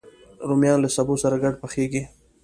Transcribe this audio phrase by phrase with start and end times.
[0.47, 2.01] رومیان له سبو سره ګډ پخېږي